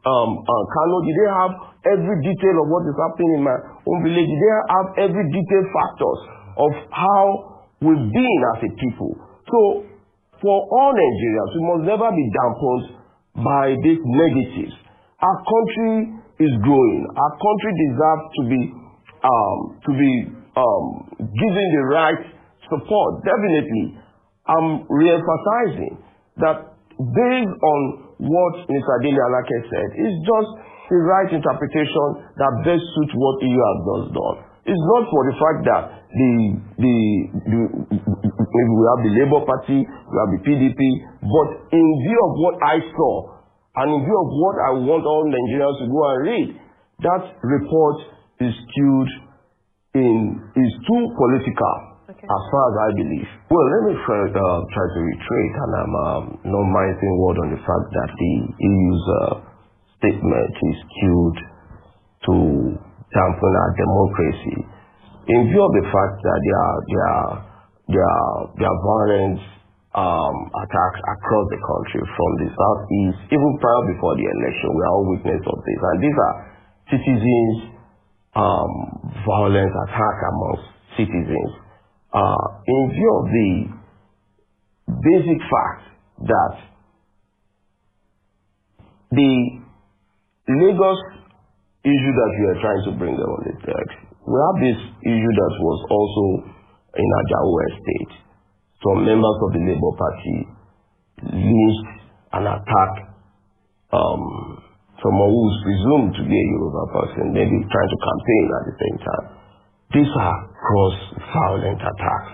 [0.09, 0.97] um, uh, Kano?
[1.05, 1.53] Did they have
[1.93, 4.25] every detail of what is happening in my own village?
[4.25, 6.19] Do they have every detail factors
[6.57, 7.23] of how
[7.85, 9.13] we've been as a people?
[9.45, 9.85] So
[10.41, 12.83] for all Nigerians, we must never be dampened
[13.45, 14.73] by these negatives.
[15.21, 17.01] Our country is growing.
[17.13, 18.61] Our country deserves to be
[19.21, 20.11] um, to be
[20.57, 20.85] um,
[21.21, 22.23] given the right
[22.67, 23.21] support.
[23.21, 24.01] Definitely,
[24.49, 26.01] I'm re-emphasizing
[26.41, 26.57] that
[26.97, 27.79] based on
[28.21, 28.89] what Mr.
[29.01, 30.49] Adele Alake said, it's just
[30.89, 32.05] the right interpretation
[32.37, 34.37] that best suits what EU has just done.
[34.61, 36.31] It's not for the fact that the,
[36.77, 36.95] the,
[37.49, 37.59] the
[38.29, 40.79] maybe we have the Labour Party, we have the PDP,
[41.25, 43.40] but in view of what I saw
[43.75, 46.49] and in view of what I want all Nigerians to go and read,
[47.07, 47.97] that report
[48.43, 49.09] is skewed
[49.95, 52.27] in, is too political Okay.
[52.27, 53.29] As far as I believe.
[53.47, 57.49] Well, let me try, uh, try to reiterate, and I'm um, not minding word on
[57.55, 59.33] the fact that the EU's uh,
[59.95, 61.37] statement is skewed
[62.27, 62.35] to
[63.15, 64.57] dampen our democracy.
[65.31, 67.31] In view of the fact that there are, there are,
[67.95, 69.39] there are, there are violent
[69.91, 74.91] um, attacks across the country from the southeast, even prior before the election, we are
[74.95, 75.79] all witness of this.
[75.83, 76.35] And these are
[76.87, 77.59] citizens'
[78.35, 78.71] um,
[79.27, 81.51] violent attack amongst citizens.
[82.11, 83.51] Uh, in view of the
[84.99, 85.83] basic fact
[86.27, 86.53] that
[89.11, 89.31] the
[90.47, 91.01] Lagos
[91.83, 95.53] issue that we are trying to bring on the text, we have this issue that
[95.59, 96.25] was also
[96.95, 98.30] in Ajao Estate.
[98.81, 100.37] Some members of the Labour Party
[101.37, 101.89] lynched
[102.33, 103.11] an attack
[103.93, 104.57] um,
[105.03, 108.75] someone who is presumed to be a Yoruba person, maybe trying to campaign at the
[108.77, 109.25] same time.
[109.91, 112.33] These are cross-violent attacks.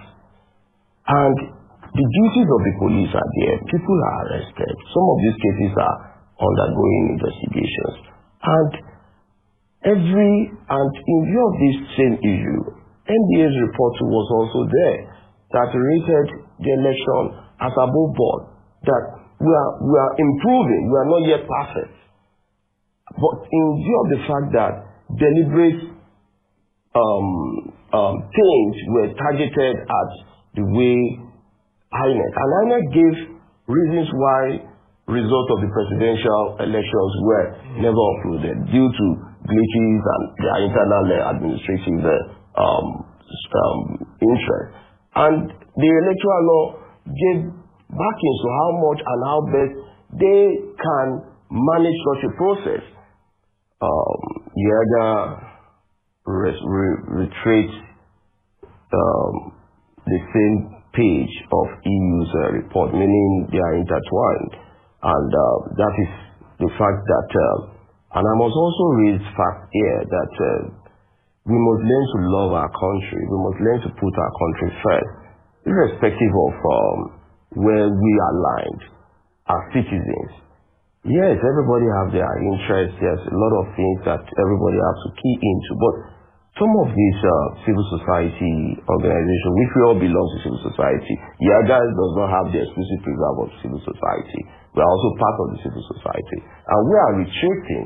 [1.07, 1.35] And
[1.81, 3.57] the duties of the police are there.
[3.71, 4.75] People are arrested.
[4.93, 5.95] Some of these cases are
[6.37, 7.97] undergoing investigations.
[8.45, 8.71] And
[9.87, 12.61] every, and in view of this same issue,
[13.07, 15.16] NDA's report was also there
[15.51, 16.27] that rated
[16.59, 17.21] the election
[17.61, 18.41] as above board,
[18.83, 19.03] that
[19.39, 21.93] we are, we are improving, we are not yet perfect.
[23.15, 24.73] But in view of the fact that
[25.15, 25.97] deliberate
[26.97, 27.27] um,
[27.93, 30.09] um, things were targeted at
[30.55, 30.97] the way
[31.93, 33.15] INEC, and INEC gave
[33.67, 34.41] reasons why
[35.07, 37.47] results of the presidential elections were
[37.79, 39.05] never uploaded due to
[39.47, 42.03] glitches and their internal administrative
[42.59, 43.79] um, um,
[44.19, 44.86] interest.
[45.17, 46.65] And the electoral law
[47.09, 47.49] gave
[47.89, 49.73] backings to how much and how best
[50.13, 50.41] they
[50.77, 51.07] can
[51.49, 52.83] manage such a process.
[53.81, 54.19] Um,
[54.53, 55.47] Yiaga
[56.25, 57.75] retrace
[58.93, 59.53] um,
[60.05, 64.53] the same page of EU's uh, report, meaning they are intertwined.
[65.03, 66.11] And uh, that is
[66.59, 67.57] the fact that, uh,
[68.17, 70.86] and I must also raise fact here that uh,
[71.47, 73.21] we must learn to love our country.
[73.23, 75.11] We must learn to put our country first,
[75.63, 76.99] irrespective of um,
[77.63, 78.83] where we are aligned
[79.47, 80.31] as citizens.
[81.07, 82.99] Yes, everybody have their interests.
[82.99, 85.71] There's a lot of things that everybody has to key into.
[85.79, 85.95] But
[86.59, 91.15] some of these uh, civil society organizations, which we all belong to civil society,
[91.47, 94.41] Yiaga does not have the exclusive preserve of civil society.
[94.75, 96.39] We are also part of the civil society.
[96.43, 97.85] And we are retracing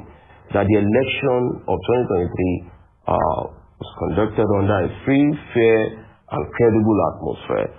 [0.58, 3.42] that the election of 2023 uh,
[3.82, 7.70] was conducted under a free, fair, and credible atmosphere.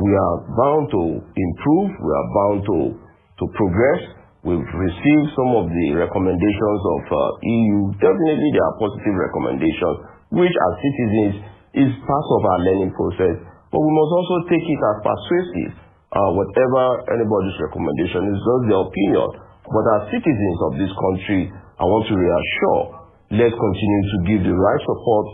[0.00, 1.88] We are bound to improve.
[2.00, 4.00] We are bound to, to progress.
[4.42, 7.78] We've received some of the recommendations of uh, EU.
[8.00, 9.96] Definitely, there are positive recommendations,
[10.34, 11.34] which as citizens
[11.78, 13.36] is part of our learning process.
[13.70, 15.72] But we must also take it as persuasive.
[16.12, 19.28] Uh, whatever anybody's recommendation is just their opinion.
[19.64, 21.48] But as citizens of this country,
[21.80, 23.01] I want to reassure,
[23.32, 25.26] let's continue to give the right support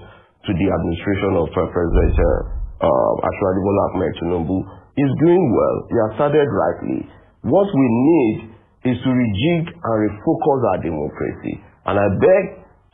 [0.47, 4.59] to the administration of uh, President uh, uh, Asiwaju Ahmed Tinubu.
[4.99, 5.77] Doing well.
[5.91, 7.07] He has started rightly.
[7.47, 8.35] What we need
[8.91, 11.55] is to rejig and refocus our democracy.
[11.87, 12.45] And I beg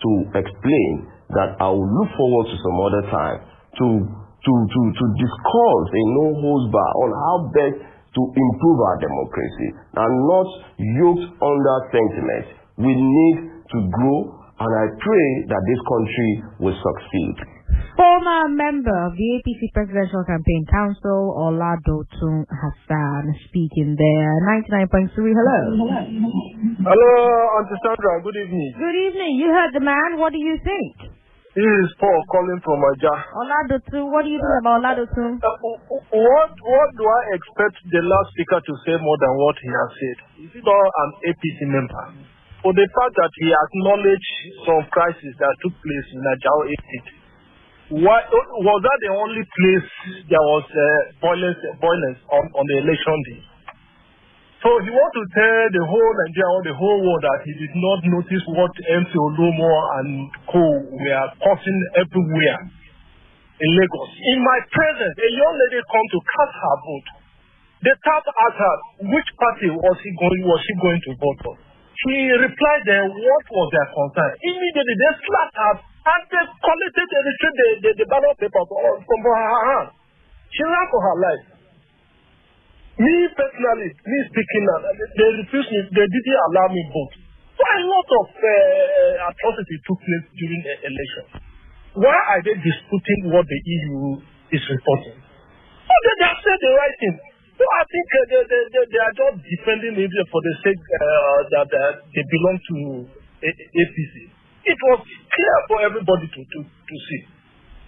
[0.04, 0.92] to explain
[1.32, 3.38] that I will look forward to some other time
[3.80, 8.98] to to to to discuss a no holds bar on how best to improve our
[9.00, 12.46] democracy and not yoked under sentiment.
[12.84, 16.30] We need to grow and I pray that this country
[16.62, 17.36] will succeed.
[17.98, 24.32] Former member of the APC Presidential Campaign Council, Oladotun Hassan, speaking there.
[24.90, 25.60] 99.3, hello.
[26.86, 27.12] Hello,
[27.58, 28.70] Auntie Sandra, good evening.
[28.78, 29.32] Good evening.
[29.42, 30.18] You heard the man.
[30.18, 31.14] What do you think?
[31.54, 33.14] This is Paul calling from Aja.
[33.30, 35.38] Oladotun, what do you think about Oladotun?
[35.38, 35.54] Uh,
[36.10, 39.90] what, what do I expect the last speaker to say more than what he has
[39.94, 40.18] said?
[40.46, 42.33] Is it all an APC member?
[42.64, 44.32] For the fact that he acknowledged
[44.64, 47.08] some crisis that took place in Ajao Estate.
[48.00, 49.88] Why, was that the only place
[50.32, 50.80] there was uh,
[51.20, 53.40] violence, violence on, on the election day?
[54.64, 57.74] So he wants to tell the whole Nigeria or the whole world that he did
[57.76, 60.08] not notice what MC Oluomo and
[60.48, 62.58] co were causing everywhere
[63.60, 64.10] in Lagos.
[64.24, 67.08] In my presence, a young lady come to cast her vote.
[67.84, 68.76] They tapped at her,
[69.12, 71.56] which party was he going was she going to vote for?
[71.94, 74.30] She replied then what was their concern.
[74.42, 78.98] Immediately they slapped her and they collected and retrieved the, the, the ballot paper from,
[79.06, 79.88] from her hand.
[80.50, 81.44] She ran for her life.
[82.94, 84.64] Me personally, me speaking
[85.18, 87.14] they refused me, they didn't allow me vote.
[87.58, 91.24] So a lot of uh, atrocity took place during the election.
[91.98, 94.18] Why are they disputing what the EU
[94.50, 95.18] is reporting?
[95.18, 97.16] No, they, have said the right thing.
[97.54, 100.82] So I think uh, they, they, they, they are just defending it for the sake
[100.82, 102.76] uh, that uh, they belong to
[103.46, 104.14] A APC.
[104.66, 107.22] It was clear for everybody to, to, to see.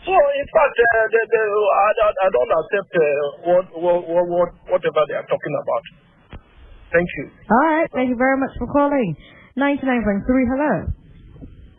[0.06, 3.02] So in fact, uh, they, they, I, I don't accept uh,
[3.42, 3.98] what, what,
[4.30, 5.84] what, whatever they are talking about.
[6.94, 7.26] Thank you.
[7.50, 7.90] All right.
[7.90, 9.18] Thank you very much for calling.
[9.58, 10.74] 99.3, hello.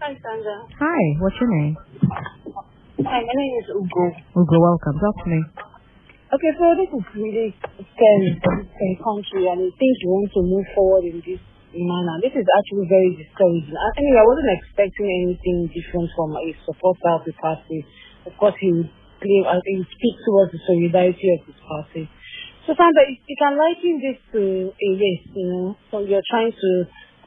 [0.03, 0.67] Hi, Sandra.
[0.75, 1.77] Hi, what's your name?
[2.03, 4.11] Hi, my name is Ugo.
[4.35, 4.99] Ugo, welcome.
[4.99, 5.39] Talk to me.
[6.28, 10.43] Okay, so this is really scary for this country, and it thinks we want to
[10.43, 11.39] move forward in this
[11.71, 12.19] manner.
[12.19, 13.71] This is actually very discouraging.
[13.71, 17.80] I mean, I wasn't expecting anything different from a supporter of the party.
[18.28, 18.91] Of course, he would
[19.23, 22.11] play, I think, speak towards the solidarity of his party.
[22.67, 24.41] So, Sandra, you can liken this to
[24.75, 25.80] a race, you know.
[25.95, 26.71] So you're trying to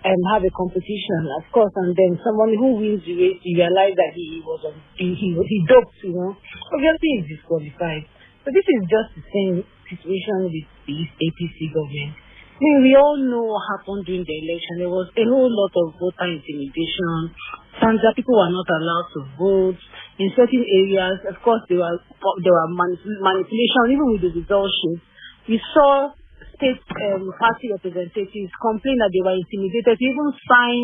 [0.05, 3.96] um, have a competition, of course, and then someone who wins the race, you realize
[3.96, 6.36] that he was on, he, he, he doped, you know.
[6.68, 8.05] Obviously, he's disqualified.
[8.41, 12.16] So this is just the same situation with this APC government.
[12.16, 14.84] I mean, we all know what happened during the election.
[14.84, 17.32] There was a whole lot of voter intimidation.
[17.80, 19.80] Sandra, people were not allowed to vote
[20.20, 21.24] in certain areas.
[21.24, 21.97] Of course, there were
[22.45, 25.01] there were manipulation even with the result sheet.
[25.49, 26.12] We saw
[26.61, 26.80] state
[27.12, 30.80] um, party representatives complain that they were intimidated to even sign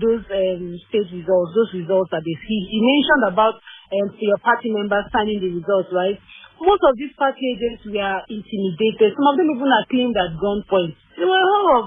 [0.00, 2.60] those um, state results, those results that they see.
[2.72, 3.60] He mentioned about
[3.92, 6.16] um, your party members signing the results, right?
[6.60, 9.16] Most of these party agents were intimidated.
[9.16, 10.92] Some of them even are claimed at gunpoint.
[11.16, 11.84] There were a lot of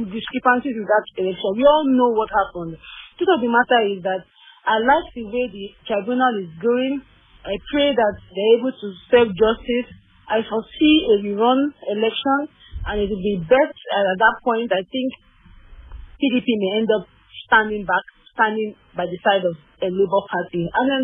[0.00, 1.50] discrepancies in that election.
[1.60, 2.80] We all know what happened.
[3.20, 4.24] Truth of the matter is that
[4.64, 7.04] I like the way the tribunal is going.
[7.44, 9.88] I pray that they're able to serve justice.
[10.24, 12.38] I foresee a rerun election,
[12.86, 14.72] and it will be best at that point.
[14.72, 15.10] I think
[16.16, 17.04] PDP may end up
[17.50, 20.64] standing back, standing by the side of a Labour Party.
[20.70, 21.02] And then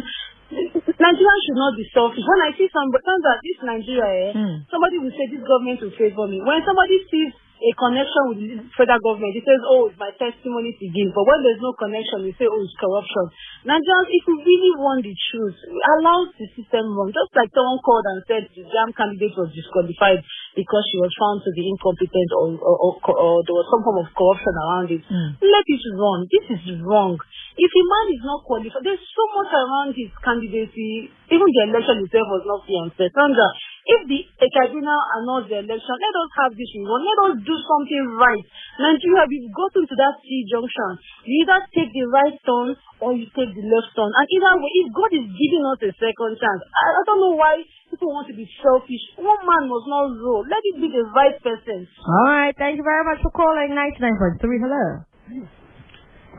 [0.48, 2.24] Nigeria should not be selfish.
[2.24, 4.56] When I see somebody, out this Nigeria, eh, mm.
[4.72, 6.40] somebody will say this government will favor me.
[6.40, 9.34] When somebody sees a connection with the federal government.
[9.34, 11.10] He says, oh, it's my testimony to give.
[11.10, 13.24] But when there's no connection, you say, oh, it's corruption.
[13.66, 15.58] Nigerians, if we really want the truth,
[15.98, 17.10] allow the system run.
[17.10, 20.22] Just like someone called and said the JAMB candidate was disqualified
[20.58, 24.02] because she was found to be incompetent or, or, or, or there was some form
[24.02, 25.06] of corruption around it.
[25.06, 25.38] Mm.
[25.38, 26.26] Let it run.
[26.26, 27.14] This is wrong.
[27.54, 31.14] If a man is not qualified, there's so much around his candidacy.
[31.30, 33.10] Even the election itself was not fair and fair.
[33.14, 33.48] Sandra,
[33.86, 37.06] if the tribunal announce the election, let us have this rerun.
[37.06, 38.44] Let us do something right.
[38.82, 40.90] Nigeria, we've gotten to that C junction.
[41.22, 44.10] You either take the right turn or you take the left turn.
[44.10, 47.38] And either way, if God is giving us a second chance, I, I don't know
[47.38, 47.62] why
[47.98, 49.02] people want to be selfish.
[49.18, 50.46] One man must not rule.
[50.46, 51.82] Let it be the right person.
[52.06, 52.54] All right.
[52.54, 54.38] Thank you very much for calling 99.3.
[54.38, 54.86] Hello.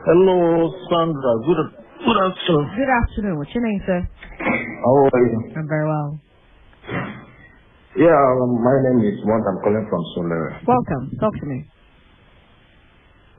[0.08, 0.38] Hello,
[0.88, 1.32] Sandra.
[1.44, 1.60] Good,
[2.00, 2.64] good afternoon.
[2.72, 3.34] Good afternoon.
[3.36, 4.00] What's your name, sir?
[4.08, 5.52] How are you?
[5.52, 6.16] I'm very well.
[8.00, 9.44] Yeah, um, my name is Mont.
[9.44, 10.64] I'm calling from Solera.
[10.64, 11.12] Welcome.
[11.20, 11.68] Talk to me.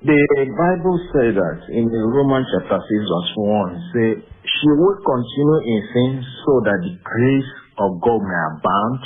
[0.01, 0.17] The
[0.57, 5.79] Bible says that in the Romans chapter 6 verse 1, say, she will continue in
[5.93, 9.01] sin so that the grace of God may abound.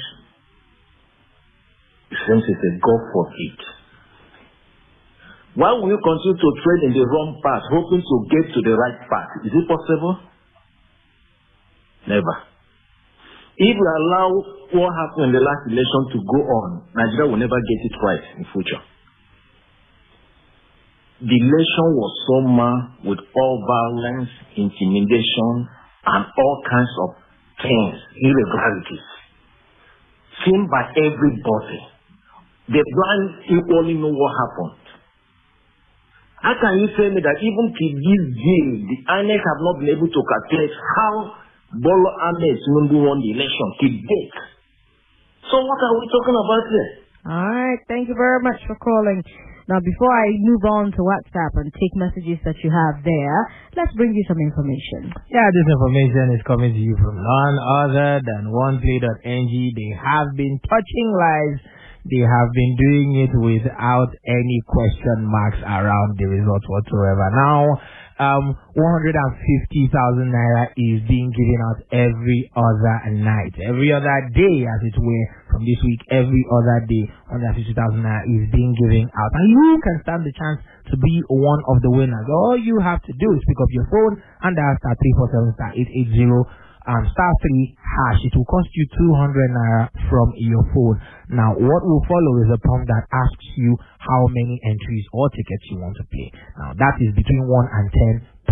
[2.12, 3.62] Seems it's a God for it.
[5.56, 8.76] Why will you continue to tread in the wrong path, hoping to get to the
[8.76, 9.32] right path?
[9.48, 10.20] Is it possible?
[12.12, 12.36] Never.
[13.56, 14.28] If we allow
[14.76, 18.26] what happened in the last election to go on, Nigeria will never get it right
[18.36, 18.84] in future.
[21.24, 22.76] The election was so somehow
[23.08, 24.28] with all violence,
[24.60, 25.72] intimidation,
[26.04, 27.10] and all kinds of
[27.66, 29.06] things, irregularities,
[30.46, 31.82] seen by everybody.
[32.70, 34.86] The blind you only know what happened.
[36.42, 39.90] How can you tell me that even to this day, the INEC have not been
[39.98, 41.14] able to calculate how
[41.74, 44.38] Bola Ahmed Tinubu won the election to date.
[45.52, 46.90] So what are we talking about here?
[47.26, 47.80] All right.
[47.90, 49.24] Thank you very much for calling.
[49.66, 53.40] Now, before I move on to WhatsApp and take messages that you have there,
[53.74, 55.10] let's bring you some information.
[55.26, 59.54] Yeah, this information is coming to you from none other than OnePlay.ng.
[59.74, 61.66] They have been touching lives.
[62.06, 67.26] They have been doing it without any question marks around the results whatsoever.
[67.34, 67.82] Now,
[68.16, 73.52] um, 150,000 naira is being given out every other night.
[73.60, 78.48] Every other day, as it were, from this week, every other day, 150,000 naira is
[78.56, 79.32] being given out.
[79.36, 82.28] And you can stand the chance to be one of the winners.
[82.32, 84.16] All you have to do is pick up your phone
[84.48, 88.22] and dial star 347 star 880 um, star 3 hash.
[88.30, 90.98] It will cost you 200 naira from your phone.
[91.34, 93.78] Now, what will follow is a prompt that asks you
[94.08, 96.30] how many entries or tickets you want to play.
[96.62, 97.88] Now, that is between 1 and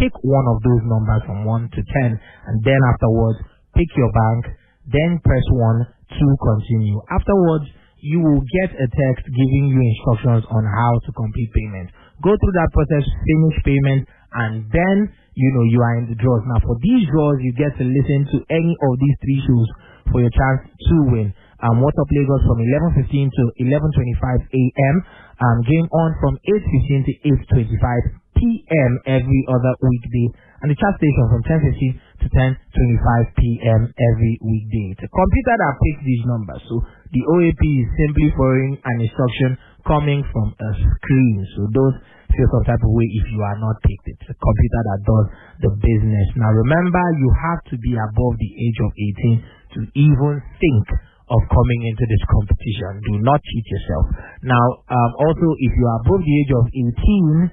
[0.02, 0.04] 10.
[0.04, 3.40] Pick one of those numbers from 1 to 10, and then afterwards,
[3.78, 4.58] pick your bank,
[4.90, 5.88] then press 1
[6.18, 6.98] to continue.
[7.14, 7.70] Afterwards,
[8.04, 11.90] you will get a text giving you instructions on how to complete payment.
[12.20, 14.04] Go through that process, finish payment,
[14.44, 14.98] and then
[15.40, 16.44] you know you are in the draws.
[16.52, 19.68] Now, for these draws, you get to listen to any of these three shows
[20.12, 21.28] for your chance to win.
[21.64, 22.60] Um, What's Up Lagos from
[23.08, 24.96] 11.15 to 11.25 a.m.
[25.42, 27.14] Um, game on from 8.15 to
[27.58, 28.92] 8.25 p.m.
[29.08, 30.28] every other weekday.
[30.62, 33.82] And the chat station from 10.15 to 10.25 p.m.
[33.92, 34.96] every weekday.
[34.96, 36.62] It's a computer that picks these numbers.
[36.70, 36.76] So
[37.12, 41.36] the OAP is simply following an instruction coming from a screen.
[41.56, 41.98] So don't
[42.32, 44.08] feel some type of way if you are not picked.
[44.08, 45.28] It's a computer that does
[45.68, 46.28] the business.
[46.40, 49.44] Now remember, you have to be above the age of 18
[49.76, 50.86] to even think
[51.34, 53.02] of coming into this competition.
[53.02, 54.06] Do not cheat yourself.
[54.46, 57.52] Now, um, also, if you are above the age of 18,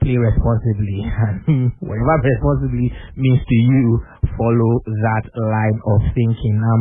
[0.00, 1.04] play responsibly.
[1.84, 2.88] Whatever responsibly
[3.20, 4.00] means to you,
[4.32, 6.56] follow that line of thinking.
[6.56, 6.80] Um,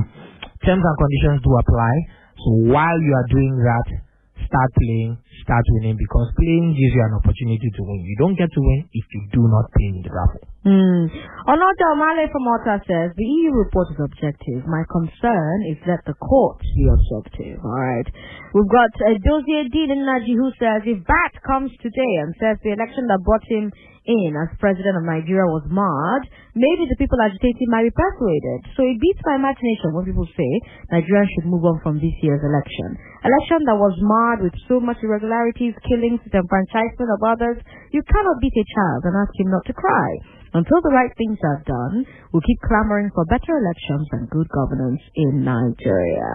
[0.63, 1.93] terms and conditions do apply.
[2.37, 4.06] So while you are doing that,
[4.45, 7.99] start playing, start winning because playing gives you an opportunity to win.
[8.05, 10.45] You don't get to win if you do not play in the raffle.
[10.67, 11.07] Hmm.
[11.47, 14.67] Onoja Omale from Malta says the EU report is objective.
[14.67, 17.63] My concern is that the court be objective.
[17.63, 18.07] All right.
[18.51, 22.75] We've got uh, Dozier Dean Naji who says if BAT comes today and says the
[22.75, 23.71] election that brought him
[24.07, 26.23] in as president of Nigeria was marred,
[26.55, 28.59] maybe the people agitating might be persuaded.
[28.79, 30.51] So it beats my imagination when people say
[30.95, 32.95] Nigeria should move on from this year's election.
[33.27, 37.57] Election that was marred with so much irregularities, killings, disenfranchisement of others.
[37.91, 40.09] You cannot beat a child and ask him not to cry.
[40.55, 45.03] Until the right things are done, we'll keep clamoring for better elections and good governance
[45.13, 46.29] in Nigeria.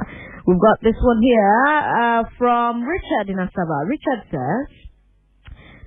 [0.47, 1.65] We've got this one here
[1.97, 3.89] uh, from Richard in Asaba.
[3.89, 4.92] Richard says,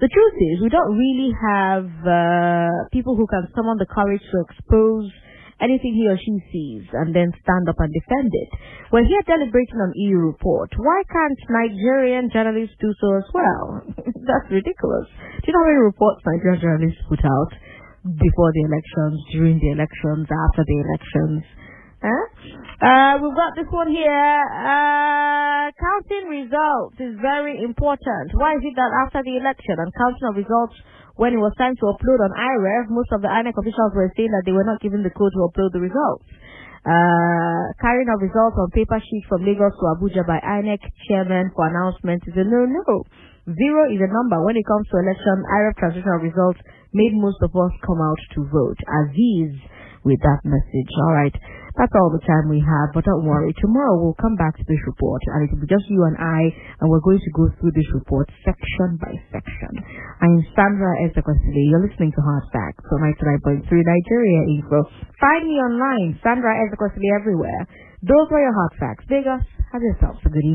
[0.06, 4.38] the truth is, we don't really have uh, people who can summon the courage to
[4.46, 5.10] expose
[5.58, 8.50] anything he or she sees and then stand up and defend it.
[8.94, 10.70] We're here deliberating on EU report.
[10.78, 13.66] Why can't Nigerian journalists do so as well?
[14.30, 15.10] That's ridiculous.
[15.42, 17.52] Do you know how many reports Nigerian journalists put out
[18.06, 21.42] before the elections, during the elections, after the elections?
[22.06, 24.38] Uh, we've got this one here.
[24.52, 28.30] Uh, counting results is very important.
[28.36, 30.76] Why is it that after the election and counting of results,
[31.16, 34.30] when it was time to upload on iReV, most of the INEC officials were saying
[34.36, 36.28] that they were not given the code to upload the results.
[36.86, 41.66] Uh, carrying of results on paper sheet from Lagos to Abuja by INEC chairman for
[41.66, 43.02] announcement is a no-no.
[43.48, 45.38] Zero is a number when it comes to election.
[45.50, 46.60] iReV transitional results
[46.94, 48.78] made most of us come out to vote.
[48.86, 49.58] Aziz
[50.06, 50.92] with that message.
[51.10, 51.34] All right.
[51.76, 53.52] That's all the time we have, but don't worry.
[53.60, 56.48] Tomorrow we'll come back to this report and it will be just you and I
[56.80, 59.76] and we're going to go through this report section by section.
[60.24, 61.68] I'm Sandra Ezekwesili.
[61.68, 63.04] You're listening to Hard Facts from
[63.44, 64.88] 99.3 Nigeria Info.
[65.20, 67.68] Find me online, Sandra Ezekwesili everywhere.
[68.08, 69.04] Those were your Hard Facts.
[69.12, 70.54] Vegas, have yourselves a good evening.